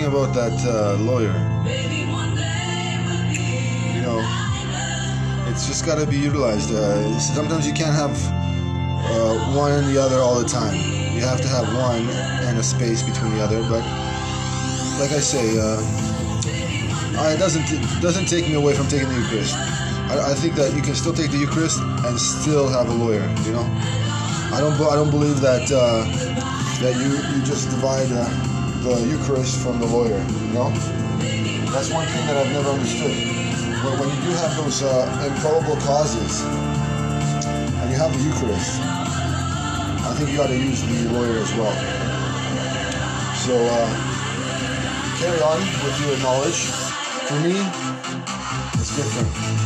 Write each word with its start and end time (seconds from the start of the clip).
thinking 0.00 0.18
about 0.18 0.32
that 0.34 0.56
uh, 0.64 0.96
lawyer. 1.02 1.34
You 3.94 4.02
know, 4.02 4.20
it's 5.50 5.66
just 5.66 5.84
got 5.84 5.98
to 5.98 6.06
be 6.06 6.16
utilized. 6.16 6.72
Uh, 6.72 7.18
sometimes 7.18 7.66
you 7.66 7.74
can't 7.74 7.94
have 7.94 8.16
uh, 9.04 9.56
one 9.56 9.72
and 9.72 9.86
the 9.88 10.00
other 10.00 10.18
all 10.18 10.40
the 10.40 10.48
time. 10.48 10.74
You 11.12 11.20
have 11.22 11.40
to 11.40 11.48
have 11.48 11.66
one 11.74 12.08
and 12.48 12.56
a 12.56 12.62
space 12.62 13.02
between 13.02 13.34
the 13.34 13.42
other. 13.42 13.60
But 13.62 13.84
like 15.00 15.12
I 15.12 15.20
say, 15.20 15.58
uh, 15.58 15.82
it 17.34 17.38
doesn't 17.38 17.66
it 17.70 18.00
doesn't 18.00 18.26
take 18.26 18.46
me 18.48 18.54
away 18.54 18.74
from 18.74 18.88
taking 18.88 19.08
the 19.08 19.16
Eucharist. 19.16 19.54
I, 19.54 20.32
I, 20.32 20.34
think 20.34 20.54
that 20.54 20.74
you 20.74 20.82
can 20.82 20.94
still 20.94 21.12
take 21.12 21.30
the 21.30 21.38
Eucharist 21.38 21.78
and 21.80 22.18
still 22.18 22.68
have 22.68 22.88
a 22.88 22.94
lawyer. 22.94 23.28
You 23.44 23.52
know, 23.52 23.66
I 24.54 24.58
don't 24.60 24.74
I 24.80 24.94
don't 24.94 25.10
believe 25.10 25.40
that 25.40 25.70
uh, 25.70 26.69
that 26.80 26.96
you 26.96 27.12
you 27.36 27.44
just 27.44 27.68
divide 27.68 28.08
uh, 28.10 28.24
the 28.80 29.04
Eucharist 29.06 29.60
from 29.60 29.78
the 29.80 29.86
lawyer. 29.86 30.16
You 30.16 30.52
know, 30.56 30.70
that's 31.68 31.92
one 31.92 32.06
thing 32.08 32.24
that 32.26 32.36
I've 32.40 32.52
never 32.52 32.70
understood. 32.70 33.12
But 33.84 34.00
when 34.00 34.08
you 34.08 34.20
do 34.24 34.32
have 34.40 34.56
those 34.56 34.82
uh, 34.82 35.28
improbable 35.28 35.76
causes 35.84 36.40
and 36.40 37.90
you 37.92 37.96
have 38.00 38.12
the 38.16 38.22
Eucharist, 38.24 38.80
I 38.80 40.14
think 40.16 40.30
you 40.30 40.36
got 40.38 40.48
to 40.48 40.56
use 40.56 40.80
the 40.80 41.12
lawyer 41.12 41.36
as 41.44 41.52
well. 41.52 41.76
So 43.44 43.52
uh, 43.60 43.88
carry 45.20 45.40
on 45.44 45.60
with 45.84 46.00
your 46.00 46.16
knowledge. 46.24 46.64
For 47.28 47.40
me, 47.44 47.60
it's 48.80 48.96
different. 48.96 49.60